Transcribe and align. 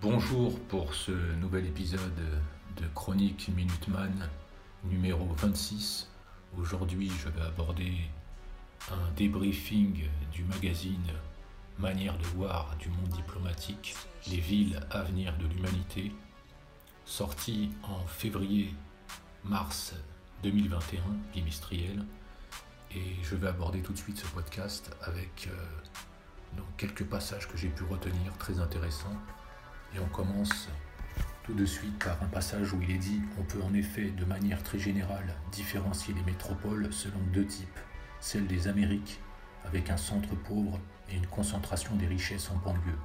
Bonjour 0.00 0.56
pour 0.68 0.94
ce 0.94 1.10
nouvel 1.40 1.66
épisode 1.66 2.14
de 2.76 2.86
Chronique 2.94 3.48
Minuteman 3.48 4.28
numéro 4.84 5.26
26. 5.38 6.08
Aujourd'hui, 6.56 7.10
je 7.18 7.28
vais 7.28 7.40
aborder 7.40 7.94
un 8.92 9.10
débriefing 9.16 10.04
du 10.30 10.44
magazine 10.44 11.08
Manière 11.80 12.16
de 12.16 12.24
voir 12.26 12.76
du 12.78 12.90
monde 12.90 13.08
diplomatique, 13.08 13.96
les 14.30 14.38
villes 14.38 14.78
avenir 14.92 15.36
de 15.36 15.48
l'humanité, 15.48 16.12
sorti 17.04 17.70
en 17.82 18.06
février-mars 18.06 19.94
2021, 20.44 21.00
bimestriel. 21.34 22.04
Et 22.94 23.16
je 23.24 23.34
vais 23.34 23.48
aborder 23.48 23.82
tout 23.82 23.92
de 23.92 23.98
suite 23.98 24.18
ce 24.18 24.28
podcast 24.28 24.94
avec 25.02 25.48
euh, 25.50 26.60
quelques 26.76 27.04
passages 27.04 27.48
que 27.48 27.58
j'ai 27.58 27.68
pu 27.68 27.82
retenir 27.82 28.36
très 28.38 28.60
intéressants. 28.60 29.16
Et 29.94 30.00
on 30.00 30.08
commence 30.08 30.68
tout 31.44 31.54
de 31.54 31.64
suite 31.64 31.98
par 32.04 32.22
un 32.22 32.26
passage 32.26 32.72
où 32.72 32.82
il 32.82 32.90
est 32.90 32.98
dit 32.98 33.20
on 33.38 33.42
peut 33.42 33.62
en 33.62 33.72
effet 33.74 34.10
de 34.10 34.24
manière 34.24 34.62
très 34.62 34.78
générale 34.78 35.34
différencier 35.50 36.14
les 36.14 36.22
métropoles 36.22 36.92
selon 36.92 37.20
deux 37.32 37.46
types, 37.46 37.78
celle 38.20 38.46
des 38.46 38.68
Amériques 38.68 39.20
avec 39.64 39.90
un 39.90 39.96
centre 39.96 40.34
pauvre 40.34 40.78
et 41.10 41.16
une 41.16 41.26
concentration 41.26 41.94
des 41.96 42.06
richesses 42.06 42.50
en 42.50 42.56
banlieue, 42.56 42.98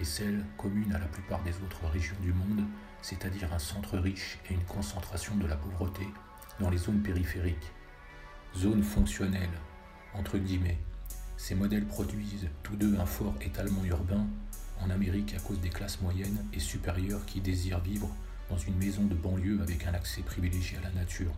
et 0.00 0.04
celle 0.04 0.44
commune 0.56 0.92
à 0.94 0.98
la 0.98 1.06
plupart 1.06 1.42
des 1.42 1.54
autres 1.56 1.86
régions 1.92 2.16
du 2.20 2.32
monde, 2.32 2.64
c'est-à-dire 3.02 3.52
un 3.52 3.58
centre 3.58 3.98
riche 3.98 4.38
et 4.48 4.54
une 4.54 4.64
concentration 4.64 5.36
de 5.36 5.46
la 5.46 5.56
pauvreté 5.56 6.06
dans 6.60 6.70
les 6.70 6.78
zones 6.78 7.02
périphériques. 7.02 7.72
Zones 8.56 8.82
fonctionnelles, 8.82 9.58
entre 10.14 10.38
guillemets. 10.38 10.78
Ces 11.36 11.54
modèles 11.54 11.86
produisent 11.86 12.48
tous 12.62 12.76
deux 12.76 12.96
un 12.98 13.06
fort 13.06 13.34
étalement 13.40 13.84
urbain 13.84 14.26
en 14.80 14.90
Amérique 14.90 15.34
à 15.34 15.40
cause 15.40 15.60
des 15.60 15.68
classes 15.68 16.00
moyennes 16.00 16.44
et 16.52 16.60
supérieures 16.60 17.24
qui 17.26 17.40
désirent 17.40 17.80
vivre 17.80 18.08
dans 18.50 18.58
une 18.58 18.76
maison 18.76 19.04
de 19.04 19.14
banlieue 19.14 19.60
avec 19.62 19.86
un 19.86 19.94
accès 19.94 20.22
privilégié 20.22 20.78
à 20.78 20.82
la 20.82 20.90
nature. 20.90 21.32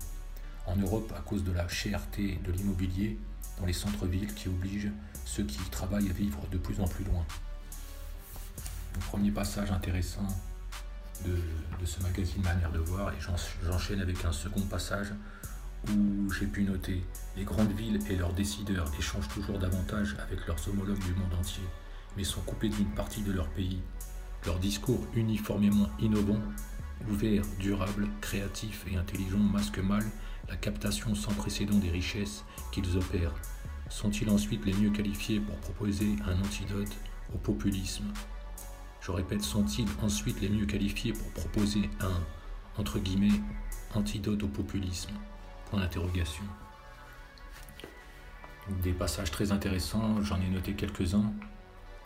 En 0.67 0.77
Europe 0.77 1.13
à 1.17 1.21
cause 1.21 1.45
de 1.45 1.53
la 1.53 1.69
cherté 1.69 2.39
de 2.45 2.53
l'immobilier 2.53 3.19
dans 3.59 3.67
les 3.67 3.73
centres-villes 3.73 4.33
qui 4.35 4.49
obligent 4.49 4.91
ceux 5.25 5.45
qui 5.45 5.59
y 5.61 5.71
travaillent 5.71 6.11
à 6.11 6.13
vivre 6.13 6.41
de 6.51 6.59
plus 6.59 6.81
en 6.81 6.89
plus 6.89 7.05
loin. 7.05 7.25
Le 8.95 9.01
premier 9.01 9.31
passage 9.31 9.71
intéressant 9.71 10.27
de, 11.25 11.37
ce 11.85 12.01
magazine 12.01 12.43
Manière 12.43 12.73
de 12.73 12.79
voir 12.79 13.13
et 13.13 13.19
j'enchaîne 13.63 14.01
avec 14.01 14.25
un 14.25 14.33
second 14.33 14.63
passage 14.63 15.13
où 15.91 16.33
j'ai 16.33 16.47
pu 16.47 16.63
noter 16.63 17.05
les 17.37 17.45
grandes 17.45 17.73
villes 17.73 18.01
et 18.11 18.17
leurs 18.17 18.33
décideurs 18.33 18.91
échangent 18.99 19.29
toujours 19.29 19.59
davantage 19.59 20.17
avec 20.21 20.47
leurs 20.47 20.69
homologues 20.69 21.05
du 21.05 21.13
monde 21.15 21.35
entier, 21.39 21.65
mais 22.17 22.25
sont 22.25 22.41
coupés 22.43 22.69
d'une 22.69 22.91
partie 22.95 23.23
de 23.23 23.33
leur 23.33 23.49
pays. 23.49 23.81
Leur 24.47 24.59
discours 24.59 25.07
uniformément 25.15 25.89
innovant, 25.99 26.41
ouvert, 27.11 27.45
durable, 27.59 28.09
créatif 28.21 28.85
et 28.91 28.97
intelligent 28.97 29.39
masque 29.39 29.79
mal 29.79 30.05
la 30.49 30.57
captation 30.57 31.15
sans 31.15 31.33
précédent 31.33 31.79
des 31.79 31.91
richesses 31.91 32.45
qu'ils 32.71 32.97
opèrent. 32.97 33.35
Sont-ils 33.89 34.29
ensuite 34.31 34.65
les 34.65 34.75
mieux 34.75 34.91
qualifiés 34.91 35.41
pour 35.41 35.57
proposer 35.57 36.17
un 36.27 36.39
antidote 36.41 36.93
au 37.35 37.39
populisme? 37.39 38.05
Je 39.01 39.11
répète, 39.11 39.43
sont-ils 39.43 39.89
ensuite 40.03 40.41
les 40.41 40.49
mieux 40.49 40.67
qualifiés 40.67 41.13
pour 41.13 41.31
proposer 41.33 41.91
un, 42.01 42.81
entre 42.81 42.99
guillemets, 42.99 43.41
antidote 43.95 44.43
au 44.43 44.49
populisme? 44.49 45.13
Point. 45.75 45.89
Des 48.83 48.93
passages 48.93 49.31
très 49.31 49.53
intéressants, 49.53 50.23
j'en 50.23 50.41
ai 50.41 50.49
noté 50.49 50.75
quelques-uns. 50.75 51.33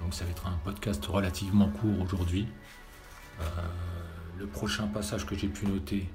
Donc 0.01 0.15
ça 0.15 0.25
va 0.25 0.31
être 0.31 0.47
un 0.47 0.59
podcast 0.65 1.05
relativement 1.07 1.69
court 1.69 2.01
aujourd'hui. 2.01 2.49
Euh, 3.41 3.45
le 4.39 4.47
prochain 4.47 4.87
passage 4.87 5.27
que 5.27 5.37
j'ai 5.37 5.49
pu 5.49 5.67
noter, 5.67 6.09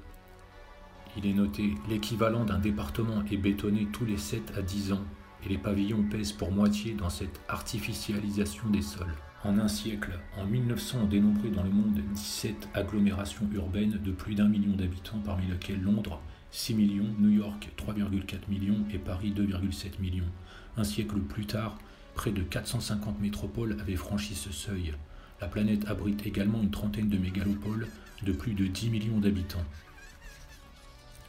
il 1.16 1.26
est 1.26 1.32
noté 1.32 1.74
l'équivalent 1.88 2.44
d'un 2.44 2.58
département 2.58 3.22
est 3.30 3.36
bétonné 3.36 3.86
tous 3.92 4.04
les 4.04 4.18
7 4.18 4.54
à 4.58 4.62
10 4.62 4.92
ans 4.92 5.04
et 5.44 5.48
les 5.48 5.58
pavillons 5.58 6.02
pèsent 6.02 6.32
pour 6.32 6.50
moitié 6.50 6.94
dans 6.94 7.10
cette 7.10 7.40
artificialisation 7.48 8.68
des 8.68 8.82
sols. 8.82 9.14
En 9.44 9.58
un 9.58 9.68
siècle, 9.68 10.18
en 10.38 10.46
1900, 10.46 10.98
on 11.02 11.06
dénombrait 11.06 11.50
dans 11.50 11.62
le 11.62 11.70
monde 11.70 12.00
17 12.14 12.70
agglomérations 12.74 13.48
urbaines 13.52 13.98
de 14.02 14.10
plus 14.10 14.34
d'un 14.34 14.48
million 14.48 14.74
d'habitants, 14.74 15.20
parmi 15.24 15.46
lesquelles 15.46 15.82
Londres 15.82 16.20
6 16.54 16.74
millions, 16.74 17.12
New 17.18 17.30
York 17.30 17.68
3,4 17.76 18.48
millions 18.48 18.78
et 18.92 18.98
Paris 18.98 19.34
2,7 19.36 20.00
millions. 20.00 20.30
Un 20.76 20.84
siècle 20.84 21.18
plus 21.18 21.46
tard, 21.46 21.76
près 22.14 22.30
de 22.30 22.42
450 22.42 23.20
métropoles 23.20 23.76
avaient 23.80 23.96
franchi 23.96 24.36
ce 24.36 24.52
seuil. 24.52 24.94
La 25.40 25.48
planète 25.48 25.88
abrite 25.88 26.24
également 26.24 26.62
une 26.62 26.70
trentaine 26.70 27.08
de 27.08 27.18
mégalopoles 27.18 27.88
de 28.22 28.30
plus 28.32 28.54
de 28.54 28.68
10 28.68 28.90
millions 28.90 29.18
d'habitants. 29.18 29.64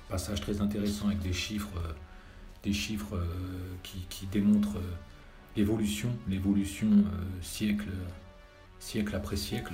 Passage 0.10 0.42
très 0.42 0.62
intéressant 0.62 1.08
avec 1.08 1.20
des 1.22 1.34
chiffres, 1.34 1.74
euh, 1.78 2.70
euh, 3.16 3.26
qui, 3.82 4.28
démontrent 4.28 4.78
euh, 4.78 4.96
l'évolution, 5.58 6.16
l'évolution 6.30 7.04
siècle 7.42 7.90
après 9.16 9.38
siècle. 9.38 9.74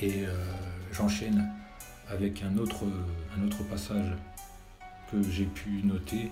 Et 0.00 0.24
j'enchaîne 0.92 1.44
avec 2.10 2.42
un 2.42 2.56
autre, 2.56 2.84
un 3.36 3.46
autre 3.46 3.62
passage 3.64 4.12
que 5.10 5.22
j'ai 5.22 5.44
pu 5.44 5.82
noter 5.84 6.30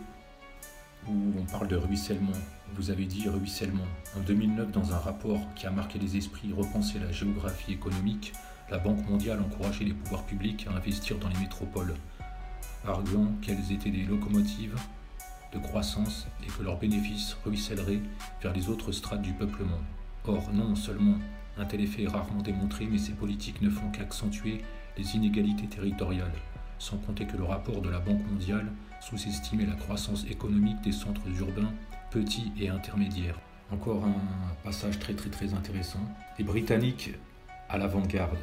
où 1.09 1.13
on 1.39 1.45
parle 1.45 1.69
de 1.69 1.77
ruissellement. 1.77 2.33
Vous 2.75 2.91
avez 2.91 3.05
dit 3.05 3.29
ruissellement. 3.29 3.87
En 4.17 4.21
2009, 4.21 4.73
dans 4.73 4.93
un 4.93 4.99
rapport 4.99 5.41
qui 5.55 5.67
a 5.67 5.71
marqué 5.71 5.99
les 5.99 6.17
esprits, 6.17 6.53
repenser 6.53 6.99
la 6.99 7.13
géographie 7.13 7.73
économique, 7.73 8.33
la 8.71 8.79
Banque 8.79 9.09
mondiale 9.09 9.41
encourageait 9.41 9.85
les 9.85 9.93
pouvoirs 9.93 10.25
publics 10.25 10.67
à 10.69 10.77
investir 10.77 11.19
dans 11.19 11.29
les 11.29 11.39
métropoles, 11.39 11.95
arguant 12.85 13.33
qu'elles 13.43 13.73
étaient 13.73 13.91
des 13.91 14.05
locomotives 14.05 14.77
de 15.53 15.59
croissance 15.59 16.27
et 16.43 16.49
que 16.49 16.63
leurs 16.63 16.79
bénéfices 16.79 17.37
ruisselleraient 17.45 18.01
vers 18.43 18.53
les 18.53 18.69
autres 18.69 18.91
strates 18.91 19.23
du 19.23 19.33
peuplement. 19.33 19.81
Or, 20.25 20.53
non 20.53 20.75
seulement 20.75 21.19
un 21.59 21.65
tel 21.65 21.81
effet 21.81 22.03
est 22.03 22.09
rarement 22.09 22.43
démontré, 22.43 22.87
mais 22.87 22.99
ces 22.99 23.13
politiques 23.13 23.63
ne 23.63 23.71
font 23.71 23.91
qu'accentuer 23.91 24.63
les 24.97 25.17
inégalités 25.17 25.67
territoriales, 25.67 26.33
sans 26.79 26.99
compter 26.99 27.27
que 27.27 27.37
le 27.37 27.45
rapport 27.45 27.81
de 27.81 27.89
la 27.89 27.99
Banque 27.99 28.25
mondiale 28.31 28.71
sous-estimait 29.01 29.67
la 29.67 29.75
croissance 29.75 30.25
économique 30.29 30.81
des 30.83 30.93
centres 30.93 31.29
urbains 31.39 31.73
petits 32.11 32.53
et 32.59 32.69
intermédiaires. 32.69 33.39
Encore 33.71 34.05
un 34.05 34.55
passage 34.63 34.99
très 34.99 35.55
intéressant. 35.55 36.01
Les 36.39 36.45
Britanniques 36.45 37.11
à 37.69 37.79
l'avant-garde. 37.79 38.39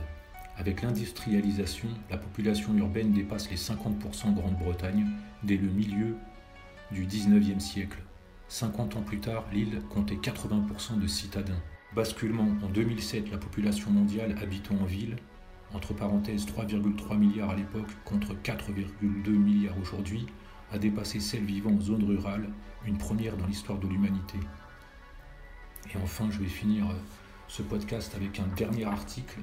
Avec 0.57 0.81
l'industrialisation, 0.81 1.87
la 2.11 2.17
population 2.17 2.75
urbaine 2.75 3.11
dépasse 3.11 3.49
les 3.49 3.57
50% 3.57 4.25
en 4.25 4.31
Grande-Bretagne 4.31 5.07
dès 5.43 5.57
le 5.57 5.69
milieu 5.69 6.15
du 6.91 7.05
19e 7.05 7.59
siècle. 7.59 7.99
50 8.49 8.97
ans 8.97 9.01
plus 9.01 9.19
tard, 9.19 9.45
l'île 9.51 9.81
comptait 9.89 10.15
80% 10.15 10.99
de 10.99 11.07
citadins. 11.07 11.61
Basculement 11.95 12.47
en 12.63 12.69
2007, 12.69 13.29
la 13.29 13.37
population 13.37 13.91
mondiale 13.91 14.35
habitant 14.41 14.73
en 14.81 14.85
ville, 14.85 15.15
entre 15.75 15.93
parenthèses 15.93 16.47
3,3 16.47 17.17
milliards 17.17 17.51
à 17.51 17.55
l'époque 17.55 17.91
contre 18.03 18.33
4,2 18.33 19.29
milliards 19.29 19.77
aujourd'hui, 19.79 20.25
a 20.71 20.79
dépassé 20.79 21.19
celle 21.19 21.43
vivant 21.45 21.73
en 21.73 21.81
zone 21.81 22.03
rurale, 22.03 22.49
une 22.87 22.97
première 22.97 23.37
dans 23.37 23.45
l'histoire 23.45 23.77
de 23.77 23.87
l'humanité. 23.87 24.39
Et 25.93 25.97
enfin, 25.97 26.31
je 26.31 26.39
vais 26.39 26.47
finir 26.47 26.89
euh, 26.89 26.93
ce 27.47 27.61
podcast 27.61 28.15
avec 28.15 28.39
un 28.39 28.47
dernier 28.55 28.85
article 28.85 29.39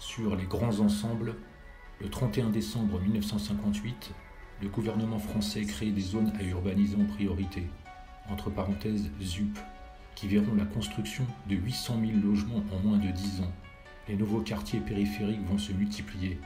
sur 0.00 0.34
les 0.34 0.46
grands 0.46 0.80
ensembles. 0.80 1.36
Le 2.00 2.08
31 2.08 2.50
décembre 2.50 3.00
1958, 3.00 4.10
le 4.62 4.68
gouvernement 4.68 5.20
français 5.20 5.62
crée 5.62 5.92
des 5.92 6.00
zones 6.00 6.32
à 6.40 6.42
urbaniser 6.42 6.96
en 6.96 7.04
priorité, 7.04 7.68
entre 8.28 8.50
parenthèses 8.50 9.12
ZUP, 9.22 9.56
qui 10.20 10.28
verront 10.28 10.54
la 10.54 10.66
construction 10.66 11.24
de 11.48 11.56
800 11.56 11.98
000 12.04 12.18
logements 12.22 12.62
en 12.74 12.86
moins 12.86 12.98
de 12.98 13.10
10 13.10 13.40
ans. 13.40 13.52
Les 14.06 14.16
nouveaux 14.16 14.42
quartiers 14.42 14.80
périphériques 14.80 15.42
vont 15.48 15.56
se 15.56 15.72
multiplier. 15.72 16.38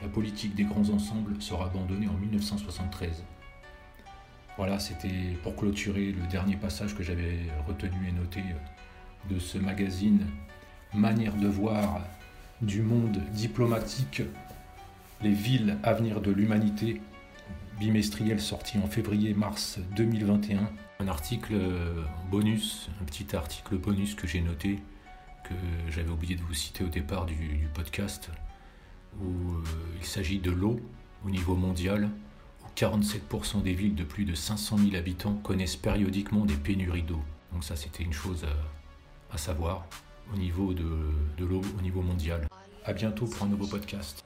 La 0.00 0.08
politique 0.08 0.54
des 0.54 0.64
grands 0.64 0.88
ensembles 0.88 1.40
sera 1.42 1.66
abandonnée 1.66 2.08
en 2.08 2.14
1973. 2.14 3.22
Voilà, 4.56 4.78
c'était 4.78 5.36
pour 5.42 5.56
clôturer 5.56 6.12
le 6.12 6.26
dernier 6.28 6.56
passage 6.56 6.96
que 6.96 7.02
j'avais 7.02 7.40
retenu 7.68 8.08
et 8.08 8.12
noté 8.12 8.40
de 9.28 9.38
ce 9.38 9.58
magazine 9.58 10.26
Manière 10.94 11.36
de 11.36 11.48
voir 11.48 12.00
du 12.62 12.80
monde 12.82 13.18
diplomatique, 13.32 14.22
les 15.22 15.32
villes 15.32 15.78
avenir 15.82 16.20
de 16.20 16.30
l'humanité, 16.30 17.00
bimestriel 17.78 18.40
sorti 18.40 18.78
en 18.78 18.86
février-mars 18.86 19.78
2021. 19.96 20.70
Un 21.00 21.08
article 21.08 21.54
bonus, 22.30 22.88
un 23.00 23.04
petit 23.04 23.34
article 23.34 23.76
bonus 23.76 24.14
que 24.14 24.26
j'ai 24.26 24.40
noté, 24.40 24.78
que 25.44 25.54
j'avais 25.90 26.10
oublié 26.10 26.36
de 26.36 26.42
vous 26.42 26.54
citer 26.54 26.84
au 26.84 26.88
départ 26.88 27.26
du, 27.26 27.68
podcast, 27.74 28.30
où 29.20 29.24
euh, 29.26 29.62
il 29.98 30.06
s'agit 30.06 30.38
de 30.38 30.50
l'eau 30.50 30.80
au 31.26 31.30
niveau 31.30 31.56
mondial, 31.56 32.08
où 32.62 32.66
47% 32.76 33.62
des 33.62 33.74
villes 33.74 33.94
de 33.94 34.04
plus 34.04 34.24
de 34.24 34.34
500 34.34 34.78
000 34.78 34.96
habitants 34.96 35.34
connaissent 35.42 35.76
périodiquement 35.76 36.44
des 36.44 36.54
pénuries 36.54 37.02
d'eau. 37.02 37.22
Donc 37.52 37.64
ça 37.64 37.76
c'était 37.76 38.04
une 38.04 38.12
chose... 38.12 38.44
Euh, 38.44 38.54
à 39.32 39.38
savoir. 39.38 39.86
au 40.32 40.36
niveau 40.36 40.72
de, 40.74 40.84
de 41.38 41.44
l'eau 41.44 41.62
au 41.78 41.82
niveau 41.82 42.02
mondial. 42.02 42.46
À 42.84 42.92
bientôt 42.92 43.26
pour 43.26 43.44
un 43.44 43.48
nouveau 43.48 43.66
podcast. 43.66 44.24